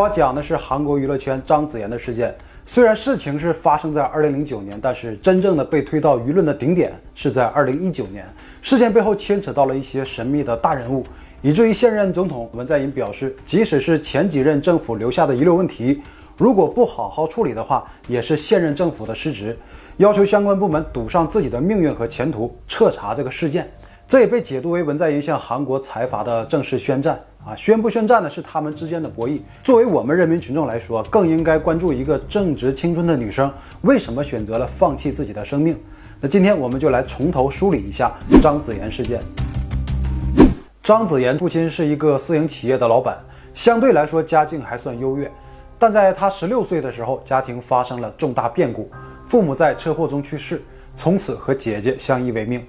[0.00, 2.34] 我讲的是韩国娱乐圈张子妍的事件。
[2.64, 8.26] 虽然事情是发生在二零零九年，但是真正的被推到舆论的顶点是在二零一九年。
[8.62, 11.04] 事件背后牵扯到了一些神秘的大人物，
[11.42, 16.00] 以至于现任总统文在寅表示，即使是前几任政府留下的遗留问题，
[16.38, 19.54] 如果不好好处理的话，也是现任政府的失职，
[19.98, 23.70] 要求相关部门赌上自己的命运和前途，彻查这个事件。
[24.08, 27.56] 这也被解读为文在寅向韩国财阀的正式宣战啊！
[27.56, 28.28] 宣不宣战呢？
[28.28, 29.40] 是他们之间的博弈。
[29.64, 35.78] 作为我们人民群众来说，更应该关注一个正值青春的女生为什么选择了放弃自己的生命。
[36.20, 38.12] 那今天我们就来从头梳理一下
[38.42, 39.20] 张子妍事件。
[40.82, 43.18] 张子妍父亲是一个私营企业的老板，
[43.54, 45.30] 相对来说家境还算优越，
[45.78, 48.90] 但在他十六岁的时候，家庭发生了重大变故，
[49.26, 50.62] 父母在车祸中去世，
[50.96, 52.62] 从此和姐姐相依为命。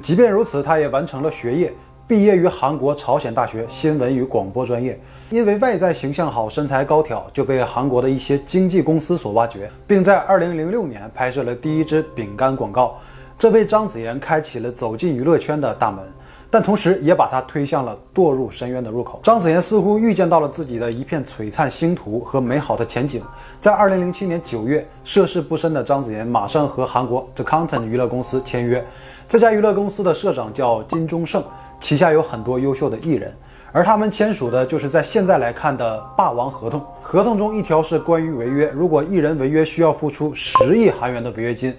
[0.00, 1.72] 即便如此，他也完成了学业，
[2.10, 4.98] 毕业于韩国朝鲜大学新闻与广播专业。
[5.28, 12.96] 因为外在形象好、身材高挑，就被韩国的一些经纪公司所挖掘，并在2006年拍摄了第一支饼干广告，
[13.38, 16.04] 这为张子妍开启了走进娱乐圈的大门。
[16.52, 19.20] 但同时，也把他推向了堕入深渊的入口。
[19.22, 23.22] 张子妍似乎预见到了自己的一片璀璨星途和美好的前景。
[23.60, 28.84] 在二零零七年九月，涉世不深的张子妍马上和韩国 The Content 娱乐公司签约。
[29.28, 31.40] 这家娱乐公司的社长叫金钟胜，
[31.80, 33.34] 旗下有很多优秀的艺人，
[33.72, 36.80] 而他们签署的就是在现在来看的霸王合同。
[37.02, 41.74] 合同中一条是关于违约，如果艺人违约，需要付出十亿韩元的违约金。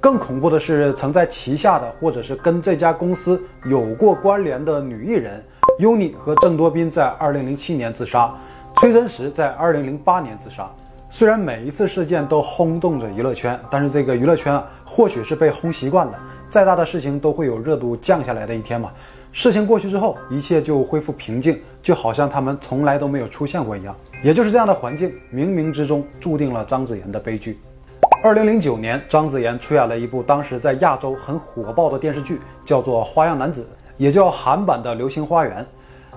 [0.00, 5.42] 更恐怖的是，曾在旗下的或者是跟这家公司有过关联的女艺人
[5.80, 8.32] 优妮和郑多彬在2007年自杀，
[8.76, 10.70] 崔真实在2008年自杀。
[11.10, 16.14] 虽然每一次事件都轰动着娱乐圈，但是这个娱乐圈啊，或许是被轰习惯了，
[16.48, 18.90] 再大的事情都会有热度降下来的一天嘛。
[19.32, 23.94] 事情过去之后，一切就恢复平静，就好像他们从来都没有出现过一样。
[24.22, 27.58] 也就是这样的环境，冥冥之中注定了张子妍的悲剧。
[28.22, 33.62] 二零零九年，张子妍出演了一部当时在亚洲很火爆的电视剧，叫做《花样男子》，
[33.96, 35.62] 也叫韩版的《流星花园》。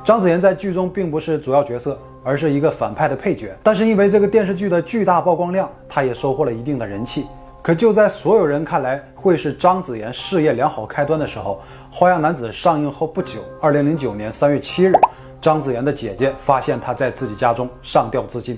[0.04, 3.56] 张子妍在剧中并不是主要角色，而是一个反派的配角。
[3.62, 7.28] 但是因为这个电视剧的巨大曝光量，她也收获了一定的人气。
[7.62, 11.62] 可就在所有人看来会是张子妍事业良好开端的时候，
[11.94, 14.94] 《花样男子》上映后不久，二零零九年三月七日，
[15.41, 18.57] 张子妍的姐姐发现她在自己家中上吊自尽。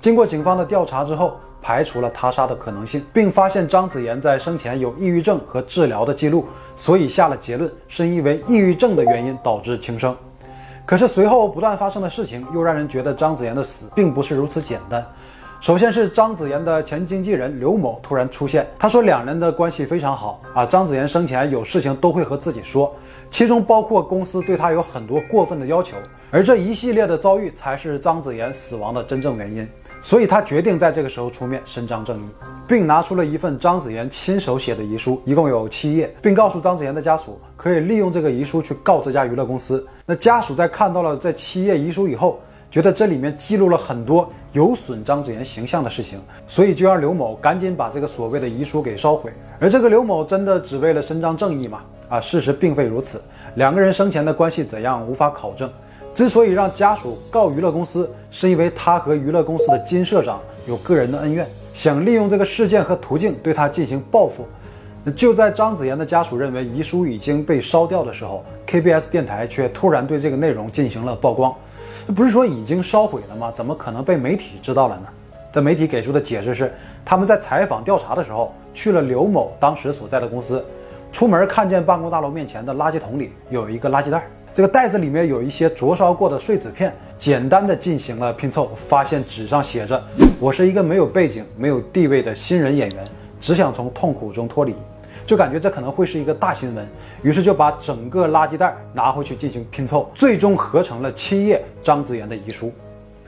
[0.00, 10.14] 经过警方的调查之后，排除了他杀的可能性，并发现张子妍在生前有抑郁症和治疗的记录，所以下了结论是因为抑郁症的原因导致轻生。
[10.84, 15.06] 可是随后不断发生的事情又让人觉得张子妍的死并不是如此简单。
[15.64, 22.94] 首先是张子妍的前经纪人刘某突然出现，他说两人的关系非常好啊，张子妍生前有事情都会和自己说，
[23.30, 25.96] 其中包括公司对他有很多过分的要求，
[26.30, 29.66] 而这一系列的遭遇才是张子妍死亡的真正原因。
[30.02, 32.28] 所以他决定在这个时候出面伸张正义，
[32.68, 39.86] 并拿出了一份张子妍亲手写的遗书，一共有七页，并告诉张子妍的家属可以利用这个遗书去告这家娱乐公司。
[40.04, 42.38] 那家属在看到了这七页遗书以后，
[42.74, 49.32] 觉得这里面记录了很多有损张子妍形象的事情，所以就让刘某赶紧把这个所谓的遗书给烧毁。
[49.60, 51.82] 而这个刘某真的只为了伸张正义吗？
[52.08, 53.22] 啊，事实并非如此，
[53.54, 55.70] 两个人生前的关系怎样无法考证。
[56.12, 64.44] 之所以让家属告娱乐公司，是因为他和娱乐公司的金社长有个人的恩怨，想利用这个事件和途径对他进行报复。
[65.04, 71.54] 那就在张子妍的家属认为遗书已经被烧掉的时候，KBS 电台却突然对这个内容进行了曝光。
[72.06, 73.52] 那不是说已经烧毁了吗？
[73.54, 75.06] 怎么可能被媒体知道了呢？
[75.52, 76.72] 在媒体给出的解释是，
[77.04, 80.64] 他们在采访调查的时候去了刘某当时所在的公司，
[81.12, 84.26] 出门看见办公大楼面前的垃圾桶里有一个垃圾袋。
[84.52, 90.00] 这个袋子里面有一些灼烧过的碎纸片，简单的进行了拼凑，发现纸上写着
[90.38, 93.04] ：“我是一个没有背景、没有地位的新人演员，
[93.40, 94.74] 只想从痛苦中脱离。”
[95.26, 96.86] 就感觉这可能会是一个大新闻，
[97.22, 102.70] 于是就把整个垃圾袋拿回去进行拼凑，最终合成了七页张子妍的遗书。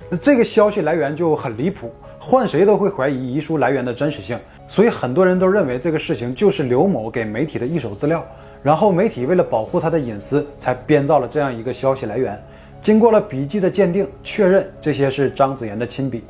[0.09, 1.91] 那这个消息来源就很离谱，
[2.21, 4.39] 换谁都会怀疑遗书来源的真实性，
[4.69, 8.25] 所以很多人都认为这个事情就是刘某给媒体的一手资料。
[8.63, 12.37] 然后媒体为了保护他的隐私，才编造了这样一个消息来源。
[12.81, 16.25] 经过了笔迹的鉴定，确认这些是张子妍的亲笔。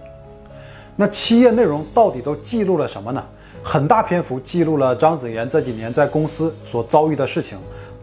[0.94, 3.22] 那七页内容到底都记录了什么呢？
[3.68, 7.58] 很大篇幅记录了张子妍这几年在公司所遭遇的事情，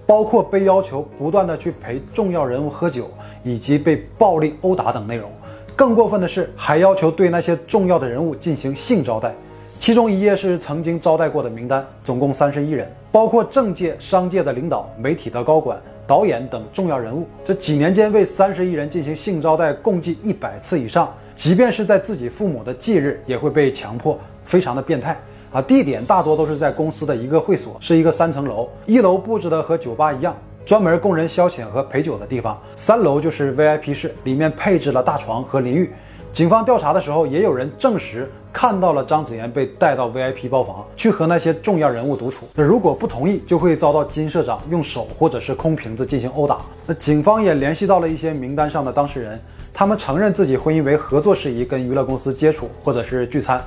[0.06, 3.10] 包括被要求不断的去陪重要人物喝酒，
[3.44, 5.32] 以及被暴力殴打等内容。
[5.74, 9.34] 更过分的是，还要求对那些重要的人物进行性招待。
[9.80, 17.26] 其中一页是曾经招待过的名单，总共三十一人，包括政界、商界的领导、媒体的高管，导演等重要人物。
[17.46, 25.18] 这几年间为三十一人进行性招待共计一百次以上，即便是在自己父母的忌日也会被强迫，非常的变态
[25.54, 25.62] 啊！
[25.62, 30.36] 地点大多都是在公司的一个会所，是一个三层楼，一楼布置的和酒吧一样。
[30.66, 35.92] 专门供人消遣和陪酒的地方，三楼就是 VIP 室，里面配置了大床和淋浴。
[36.32, 42.48] 警方调查的时候，也有人证实看到了张子妍被带到 VIP 包房去和那些重要人物独处。
[42.56, 46.60] 那如果不同意，就会遭到金社长用手或者是空瓶子进行殴打。
[46.88, 49.40] 那警方也联系到了一些名单上的当事人，
[49.74, 53.62] 他们承认自己会因为合作事宜跟娱乐公司接触或者是聚餐，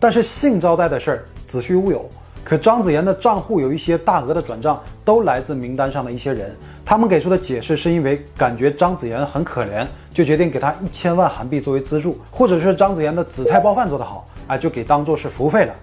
[0.00, 2.04] 但是性招待的事儿子虚乌有。
[2.42, 6.56] 可张子妍的账户有一些大额的转账，都来自名单上的一些人。
[6.84, 15.74] 他们给出的解释是因为感觉张子妍很可怜，就决定给她一千万韩币作为资助，或者是张子妍的紫菜包饭做得好，啊，就给当做是服务费了。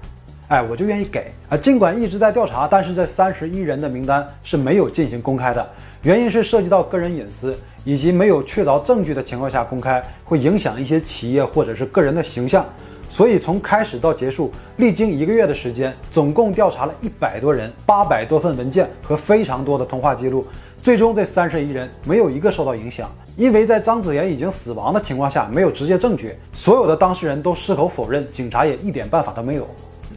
[0.50, 1.56] 哎，我就愿意给啊。
[1.56, 5.66] 尽管一直在调查，但是这三十一人的名单是没有进行公开的，
[6.02, 7.56] 原因是涉及到个人隐私，
[7.86, 12.66] 以及没有确凿证据的情况下公开，会影响一些企业或者是个人的形象。
[13.10, 20.46] 所以从开始到结束，历经一个月的时间，总共调查了一百多人、八百多份文件和非常多的通话记录，
[20.84, 29.68] 最终这三十一人没有一个受到影响，因为在张子妍已经死亡的情况下，没有直接证据，所有的当事人都矢口否认，警察也一点办法都没有。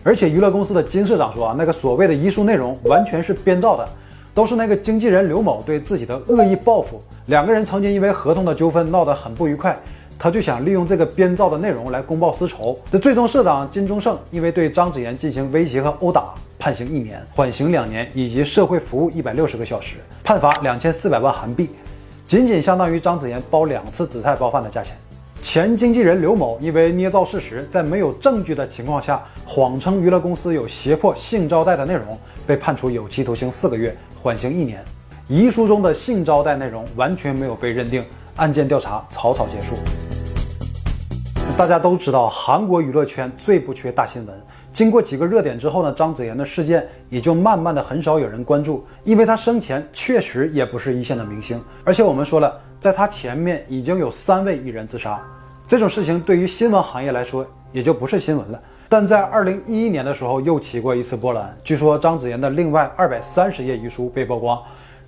[0.03, 3.89] 而且娱乐公司的金社长说啊，那个所谓的遗书内容完全是编造的，
[4.35, 7.03] 都是那个经纪人刘某对自己的恶意报复。
[7.27, 9.79] 两个人曾经因为合同的纠纷闹得很不愉快。
[10.23, 12.79] 他就想利用这个编造的内容来公报私仇。
[12.91, 21.71] 那最终，社长金钟胜因为对张子妍进行威胁和殴打，判刑一年，缓刑两年，以及社会服务一百六十个小时，判罚两千四百万韩币，
[22.27, 24.95] 仅仅相当于张子妍包两次紫菜包饭的价钱。
[25.41, 34.85] 前经纪人刘某因为捏造事实，在没有证据的情况下，谎称娱乐公司有胁迫性招待的内容，被判处有期徒刑四个月，缓刑一年。
[35.29, 38.05] 遗书中的性招待内容完全没有被认定，
[38.37, 39.77] 案件调查草草结束。
[41.61, 44.35] 大家都知道，韩国娱乐圈最不缺大新闻。
[44.73, 51.63] 经过几个热点之后呢，张子妍的事件也就慢慢的很少有人关注，因为她生前确实也不是一线的明星。
[51.85, 55.21] 而且我们说了，在她前面已经有三位艺人自杀，
[55.67, 58.59] 这种事情对于新闻行业来说也就不是新闻了。
[58.89, 64.59] 但在二零一一年的时候又起过一次波澜，据说张子妍的另外二百三十页遗书被曝光，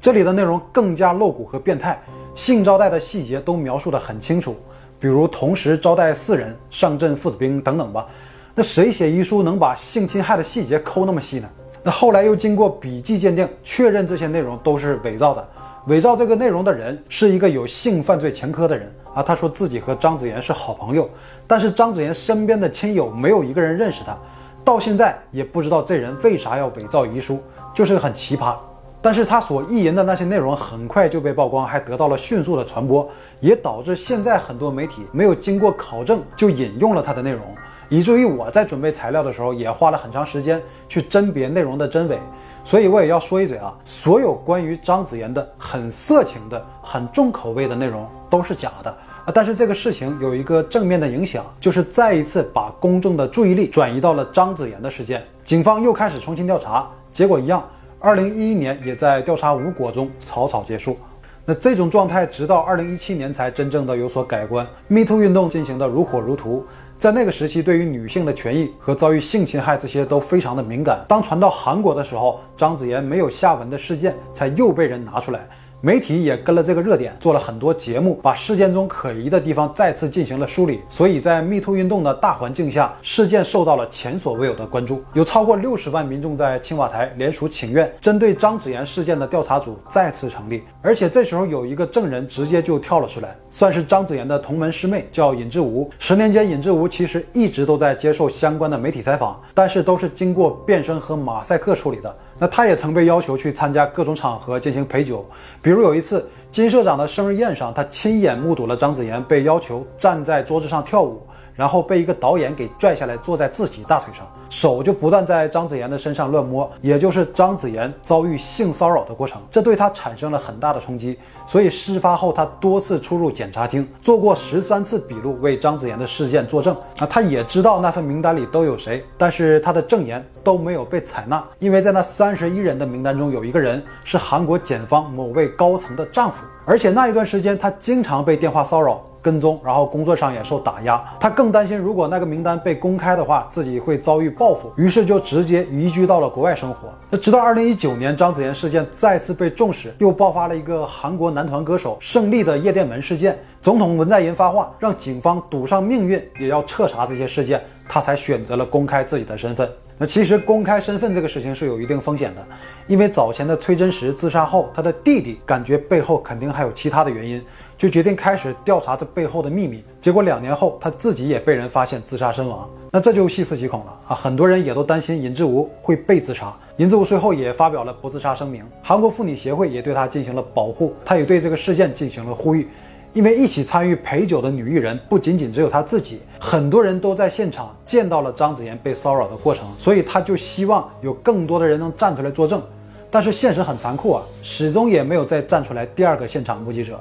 [0.02, 1.98] 这里的内容更加露骨和变态，
[2.34, 4.54] 性招待的细节都描述的很清楚。
[5.02, 8.06] 比如同时招待四人上阵父子兵等等吧，
[8.54, 11.48] 那谁写遗书能把性侵害的细节抠那么细呢？
[11.82, 15.48] 那后来又经过笔迹鉴定，确认这些内容都是伪造的。
[15.88, 21.10] 伪造这个内容的人是一个有性犯罪前科的人啊，他说自己和张子妍是好朋友，
[21.48, 24.16] 但是张子妍身边的亲友没有一个人认识他，
[24.64, 27.42] 到现在也不知道这人为啥要伪造遗书，
[27.74, 28.54] 就是很奇葩。
[29.02, 33.10] 但是他所意淫的那些内容很快就被曝光，还得到了迅速的传播，
[33.40, 37.40] 也导致现在很多媒体没有经过考证就引用了他的内容，
[37.88, 42.16] 以至于我在准备材料的时候也花了很长时间去甄别内容的真伪。
[42.64, 48.90] 所以我也要说一嘴啊，所有关于张子妍的很色情的、很重口味的内容都是假的
[49.24, 49.32] 啊。
[49.34, 57.60] 但是这个事情有一个正面的影响，就是再一次把公众的注意力转移到了张子妍的事件，警方又开始重新调查，结果一样。
[58.04, 60.96] 二零一一年也在调查无果中草草结束，
[61.44, 64.66] 那这种状态直到二零一七年才真正的有所改观。
[64.88, 66.66] Me Too 运动进行的如火如荼，
[66.98, 71.04] 在那个时期，对于女性的权益和遭遇性侵害这些都非常的敏感。
[71.06, 75.46] 当传到韩国的时候，张子妍没有下文的事件才又被人拿出来。
[75.84, 80.80] 媒体也跟了这个热点，做了很多节目，把事件中可疑的地方再次进行了梳理。
[80.88, 85.02] 所以在 Me Too 运动的大环境下，事件受到了前所未有的关注。
[85.12, 90.62] 有超过六十万民众在青瓦台联署请愿，针对张子妍事件的调查组再次成立。
[90.82, 95.90] 而且这时候有一个证人直接就跳了出来，算是张子妍的同门师妹，叫尹志吴。
[95.98, 102.16] 十年间，尹志吴其实一直都在接受相关的媒体采访，但是都是经过变声和马赛克处理的。
[102.38, 105.24] 那他也曾被要求去参加各种场合进行陪酒，
[105.60, 111.22] 比如有一次金社长的生日宴上，他亲眼目睹了张子妍被要求站在桌子上跳舞。
[111.54, 119.40] 然后被一个导演给拽下来，坐在自己大腿上，手就不断在张子妍的身上乱摸，也就是张子妍遭遇性骚扰的过程。
[119.50, 126.74] 这对他产生了很大的冲击，所以事发后他多次出入检察厅，做过十三次笔录，为张子妍的事件作证。
[126.98, 139.04] 啊，他也知道那份名单里都有谁，但是他的证言都没有被采纳，因为在那三十一人的名单中有一个人是韩国检方某位高层的丈夫，而且那一段时间他经常被电话骚扰。
[139.22, 141.02] 跟踪，然后工作上也受打压。
[141.20, 146.88] 他更担心，如果那个名单被公开的话，自己会遭遇报复，于是就直接移居到了国外生活。
[147.08, 153.38] 那直到二零一九年，张子妍事件再次被重视，又爆发了一个韩国男团歌手胜利的夜店门事件。
[153.62, 159.70] 总统文在寅发话，让警方赌上命运也要彻查这些事件，他才选择了公开自己的身份。
[159.98, 162.44] 那其实公开身份这个事情是有一定风险的，
[162.88, 167.40] 因为早前的崔真实自杀后，他的弟弟感觉背后肯定还有其他的原因，
[167.82, 169.82] 就决定开始调查这背后的秘密。
[170.00, 172.70] 结果两年后，他自己也被人发现自杀身亡。
[172.92, 174.14] 那这就细思极恐了啊！
[174.14, 176.54] 很多人也都担心尹志吴会被自杀。
[176.76, 182.68] 尹志吴随后也发表了不自杀声明，韩国妇女协会也对他进行了保护，他也对这个事件进行了呼吁。
[183.14, 192.62] 因为一起参与陪酒的女艺人不仅仅只有他自己，很多人都在现场见到了张子妍被骚扰的过程，所以他就希望有更多的人能站出来作证。
[193.10, 197.00] 但是现实很残酷啊，始终也没有再站出来第二个现场目击者。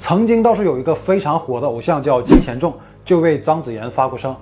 [0.00, 2.72] 曾经倒是有一个非常火的偶像叫金贤重，
[3.04, 4.34] 就为张子妍发过声，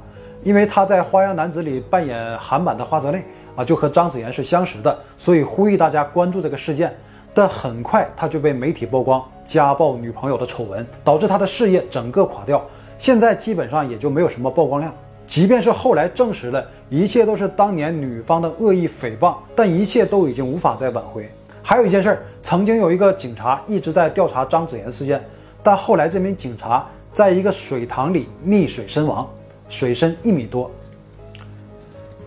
[0.44, 3.24] 因为他在《花样男子》里扮演韩版的花泽类
[3.56, 6.96] 啊，就和张子妍是相识的，所以呼吁大家关注这个事件。
[7.34, 12.64] 但很快他就被媒体曝光家暴女朋友的丑闻，导致他的事业整个垮掉。
[12.96, 14.94] 现在基本上也就没有什么曝光量。
[15.26, 21.28] 即便是后来证实了一切都是当年女方的恶意诽谤，但一切都已经无法再挽回。
[21.62, 25.22] 还有一件事儿，曾经有一个警察一直在调查张子妍事件，
[25.68, 29.28] 但后来这名警察在一个水塘里溺水身亡，
[29.68, 30.70] 水深一米多，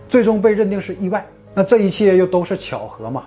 [0.08, 1.26] 最终被认定是意外。
[1.52, 3.24] 那这一切又都是巧合吗？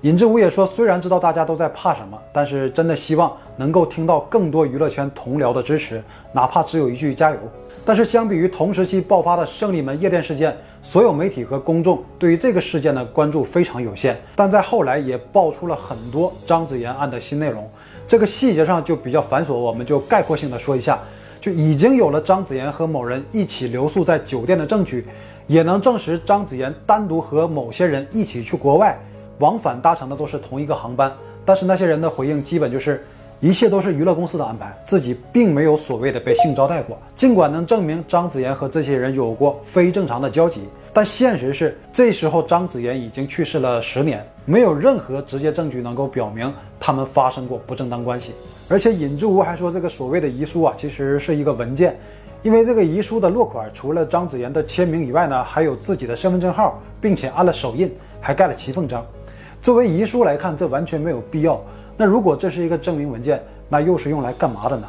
[0.00, 6.02] 尹志武也说，虽然知道大家都在怕什么，但是真的希望能够听到更多娱乐圈同僚的支持，
[6.32, 7.36] 哪怕只有一句加油。
[7.84, 14.20] 但是相比于同时期爆发的胜利门夜店事件，所有媒体和公众对于这个事件的关注非常有限。
[14.34, 17.70] 但在后来也爆出了很多张子妍案的新内容，
[18.06, 20.98] 这个细节上就比较繁琐，我们就概括性的说一下，
[21.40, 25.06] 就已经有了张子妍和某人一起留宿在酒店的证据，
[25.46, 28.98] 也能证实张子妍单独和某些人一起去国外。
[29.38, 31.10] 往返搭乘的都是同一个航班，
[31.44, 33.04] 但是那些人的回应基本就是，
[33.40, 36.96] 一切都是娱乐公司的安排，自己并没有所谓的被性招待过。
[37.16, 40.60] 尽管能证明张子妍和这些人有过非正常的交集，
[40.92, 48.34] 但现实是，这时候张子妍已经去世了十年，没有任何直接证据能够表明他们发生过不正当关系。
[48.68, 51.96] 而且尹志吴还说，这个所谓的遗书啊，其实是一个文件，
[52.42, 59.04] 因为这个遗书的落款除了张子妍的签名以外呢，还有自己的身份证号，并且按了手印，还盖了骑缝章。
[59.60, 61.60] 作为遗书来看，这完全没有必要。
[61.96, 64.88] 那如果这是一个证明文件，那又是用来干嘛的呢？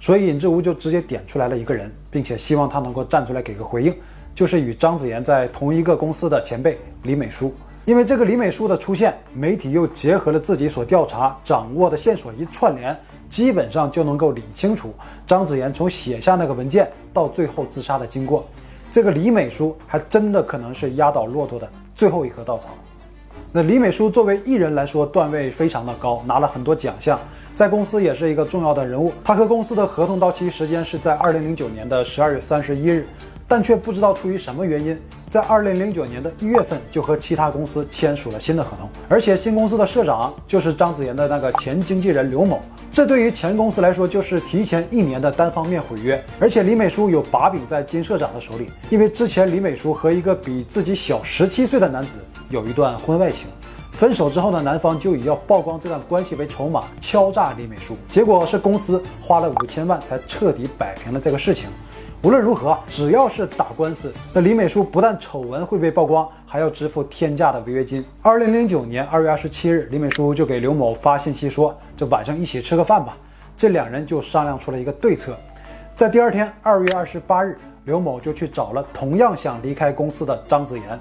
[0.00, 3.94] 所以尹志吴就直接点出来了一个人，并且希望他能够站出来给个回应，
[4.34, 7.52] 就是与张子妍在同一个公司的前辈李美淑。
[7.88, 12.94] 因为这个李美淑的出现，媒体又结合了自己所调查掌握的线索一串联，
[13.30, 14.92] 基本上就能够理清楚
[15.26, 18.46] 张子妍从写下那个文件到最后自杀的经过。
[18.90, 22.68] 这个李美淑还真的可能是压倒骆驼的最后一棵稻草。
[23.50, 27.18] 那李美淑作为艺人来说，段位非常的高，拿了很多奖项，
[27.54, 29.10] 在公司也是一个重要的人物。
[29.24, 33.08] 她和公司的合同到期时间是在二零零九年的十二月三十一日，
[33.48, 34.96] 但却不知道出于什么原因，
[35.30, 42.60] 在二零零九年的一月份就和其他公司签署了新的合同，而且新公司的社长就是张子妍的那个前经纪人刘某。
[42.92, 46.22] 这对于前公司来说，就是提前一年的单方面毁约。
[46.38, 52.18] 而且李美淑有把柄在金社长的手里，因为之前李美淑和一个比自己小十七岁的男子。
[52.50, 53.46] 有一段婚外情，
[53.92, 61.68] 分手之后呢，男方就以要曝光这段关系为筹码敲诈李美淑，结果是公司花了五千万才彻底摆平了这个事情。
[62.20, 68.04] 无论如何，只要是打官司，那李美淑不但丑闻会被曝光，还要支付天价的违约金。
[68.20, 73.16] 二零零九年二月二十七日，李美淑就给刘某发信息说：“这晚上一起吃个饭吧。”
[73.56, 75.38] 这两人就商量出了一个对策。
[75.94, 81.00] 在第二天二月二十八日，刘某就去找了同样想离开公司的张子妍。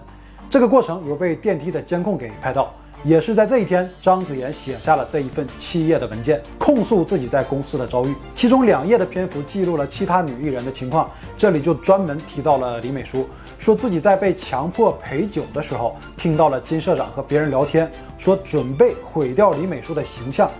[0.51, 2.71] 这个过程有被电梯的监控给拍到，
[3.07, 8.13] 也是在这一天，张子妍写下了这一份七页的文件，控诉自己在公司的遭遇。
[8.35, 13.25] 其中两页的篇幅记录了其他女艺人的情况，这里就专门提到了李美淑，
[13.57, 20.51] 说自己在被强迫陪酒的时候，听到了金社长和别人聊天，说准备毁掉李美淑的形象。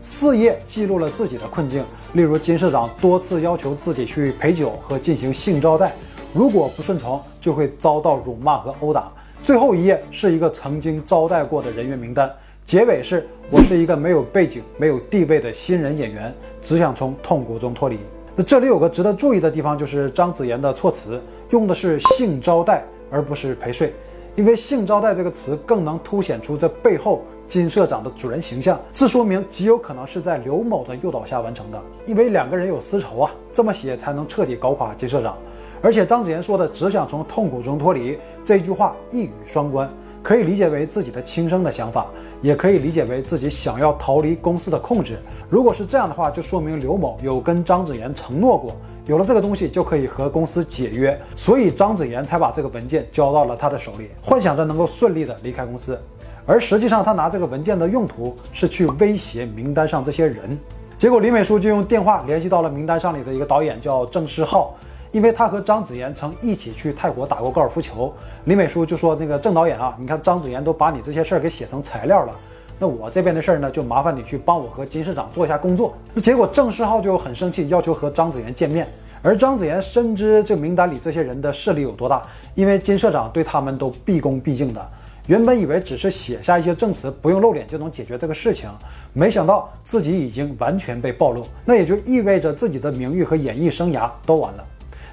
[0.00, 5.92] 四页记录了自己的困境，例如金社长多次要求自己去陪酒和进行性招待，
[6.32, 9.10] 如果不顺从，就会遭到辱骂和殴打。
[9.46, 12.28] 最后一页是一个曾经招待过的人员名单，
[12.64, 17.96] 结尾是我是一个没有背景、没有地位的新人演员，只想从痛苦中脱离。
[18.34, 23.94] 那这里有个值得注意的地方，就是张子妍的措辞用的是性招待，而不是陪睡，
[24.34, 35.38] 因为性招待这个词更能凸显出这背后金社长的主人形象，这说明极有可能是在刘某的诱导下完成的，因为两个人有私仇啊，这么写才能彻底搞垮金社长。
[35.86, 39.88] 而且张子妍说的只想从痛苦中脱离这句话一语双关，
[40.20, 42.08] 可以理解为自己的轻生的想法，
[42.42, 45.16] 也可以理解为自己想要逃离公司的控制。
[45.48, 48.74] 如果是这样的话，就说明刘某有跟张子妍承诺过。
[49.04, 55.96] 有了这个东西就可以和公司解约，所以张子妍才把这个文件交到了他的手里，幻想着能够顺利的离开公司。
[56.44, 60.58] 而实际上，他拿这个文件的用途是去威胁名单上这些人。
[60.98, 64.74] 结果李美淑就用电话联系到了名单上里的一个导演，叫郑世浩，
[65.16, 68.12] 因为他和张子妍曾一起去泰国打过高尔夫球。
[68.44, 72.34] 李美淑就说：“那个郑导演啊，你看张子妍都把你这些事儿给写成材料了。”
[72.78, 75.96] 那我这边的事儿呢，就麻烦你去帮我和金市长做一下工作。
[76.12, 78.86] 那结果郑世浩就很生气，要求和张子妍见面。
[79.22, 82.22] 而张子妍深知这名单里这些人的势力有多大，
[82.54, 84.86] 因为金社长对他们都毕恭毕敬的。
[85.28, 88.68] 原本以为只是写下一些证词，不用露脸就能解决这个事情，
[89.14, 91.46] 没想到自己已经完全被暴露。
[91.64, 94.64] 那也就意味着自己的名誉和演艺生涯都完了。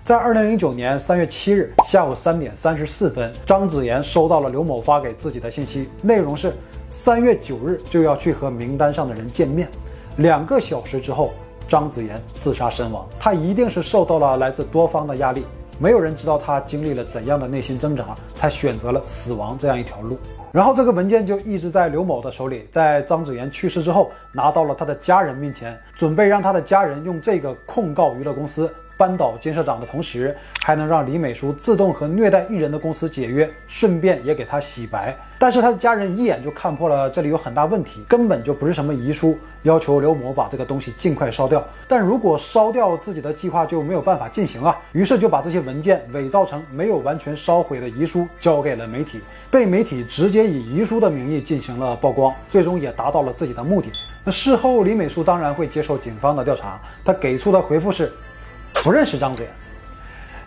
[0.04, 6.54] 在二零零九年三月七日下午三点三十四分，张子妍收到了刘某发给自己的信息，内容是。
[6.90, 9.68] 三月九日就要去和名单上的人见面，
[10.18, 11.32] 两个小时之后，
[11.70, 13.08] 张子妍自杀身亡。
[13.18, 15.46] 他一定是受到了来自多方的压力，
[15.80, 20.20] 没有人知道他经历了怎样的内心挣扎，才选择了死亡这样一条路。
[20.52, 28.70] 然后这个文件就一直在刘某的手里，在张子妍去世之后，拿到了他的家人面前，准备让他的家人用这个控告娱乐公司。
[28.98, 35.16] 扳倒金社长的同时，还能让李美淑自动和虐待艺人的公司解约，顺便也给他洗白。
[35.40, 41.62] 但是他的家人一眼就看破了这里有很大问题，根本就不是什么遗书，要求刘某把这个东西尽快烧掉。
[41.86, 49.20] 但如果烧掉自己的计划就没有办法进行啊，于是就把这些文件伪造成没有完全烧毁的遗书，交给了媒体，
[49.52, 53.90] 被媒体直接以遗书的名义进行了曝光，最终也达到了自己的目的。
[54.24, 58.14] 那事后李美淑当然会接受警方的调查，她给出的回复是。
[58.74, 59.52] 不认识张子妍，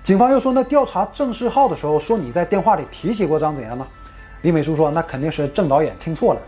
[0.02, 3.86] 警方又说，那调查郑世浩的时候说你在电话里提起过张子妍呢？
[4.42, 6.40] 李美淑说，那肯定是郑导演听错了，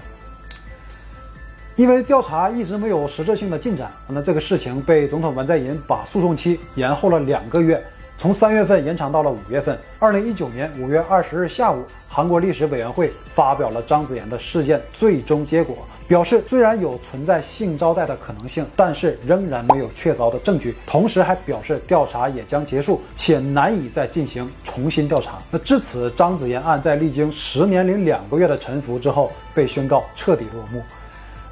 [1.77, 7.83] 因为调查一直没有实质性的进展，那这个事情被总统文在寅把诉讼期延后了两个月。
[8.19, 9.79] 从三月份延长到了五月份。
[10.01, 15.77] 二零一九年五月二十日下午，韩国历史委员会发表了张子妍的事件最终结果，
[16.09, 20.75] 表示虽然有存在性招待的可能性，但是仍然没有确凿的证据。
[20.85, 25.41] 同时还表示调查也将结束，且难以再进行重新调查。
[25.49, 30.83] 那至此，张子妍案在历经十年零两个月的沉浮之后，被宣告彻底落幕。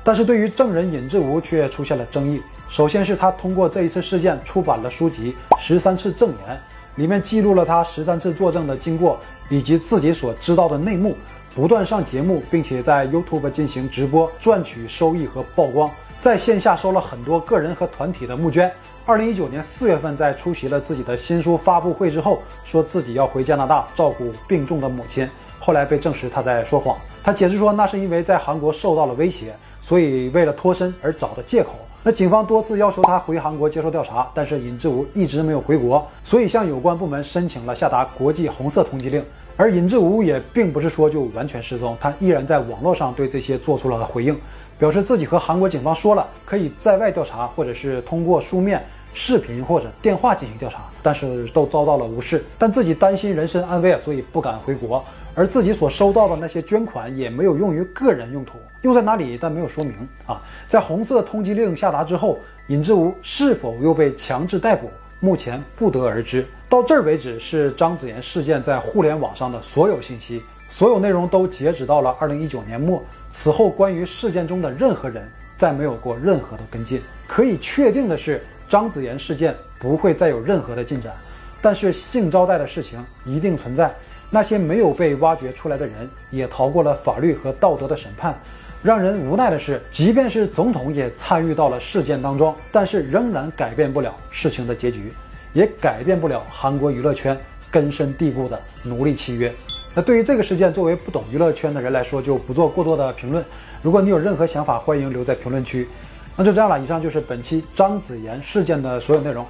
[0.07, 2.41] 但是对于证人尹志吾却出现了争议。
[2.69, 6.57] 首先是他通过这一次事件出版了书籍《十三次证言》，
[6.95, 11.17] 里面记录了他十三次作证的经过以及自己所知道的内幕，
[11.57, 15.91] 不断上节目，并且在 YouTube 进行直播赚取收益和曝光，
[16.21, 18.73] 在线下收了很多个人和团体的募捐。
[19.07, 26.97] 二零一九年四月份，在出席了自己的新书发布会之后，说自己要回加拿大照顾病重的母亲，后来被证实他在说谎。
[27.25, 29.53] 他解释说，那是因为在韩国受到了威胁，
[29.87, 31.77] 所以为了脱身而找的借口。
[32.03, 39.25] 那警方多次要求他回韩国接受调查，但是尹志武一直没有回国，所以向有关部门申请了下达国际红色通缉令。
[39.57, 44.37] 而尹志武也并不是说就完全失踪，他依然在网络上对这些做出了回应，
[44.77, 52.45] 表示自己和韩国警方说了可以在外调查，或者是通过书面、视频或者电话进行调查，但是都遭到了无视。
[52.59, 55.05] 但自己担心人身安危，所以不敢回国。
[55.37, 59.95] 而自己所收到的那些捐款也没有用于个人用途，用在哪里但没有说明
[60.25, 60.41] 啊。
[60.67, 66.47] 在红色通缉令下达之后，尹志吴是否又被强制逮捕，目前不得而知。
[66.71, 73.05] 到这儿为止是张子妍事件在互联网上的所有信息，所有内容都截止到了二零一九年末。
[73.31, 77.03] 此后关于事件中的任何人再没有过任何的跟进。
[77.27, 81.13] 可以确定的是，张子妍事件不会再有任何的进展，
[81.61, 83.95] 但是性招待的事情一定存在。
[84.31, 88.39] 那些没有被挖掘出来的人，也逃过了法律和道德的审判。
[88.83, 95.13] 让人无奈的是，即便是总统也参与到了事件当中，但是仍然改变不了事情的结局，
[95.53, 97.37] 也改变不了韩国娱乐圈
[97.69, 99.53] 根深蒂固的奴隶契约。
[99.93, 103.45] 那对于这个事件，作为不懂娱乐圈的人来说，就不做过多的评论。
[103.83, 105.89] 如果你有任何想法，欢迎留在评论区。
[106.37, 109.45] 那就这样了，以上就是本期张子妍事件的所有内容。